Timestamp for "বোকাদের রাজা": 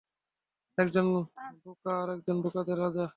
2.43-3.05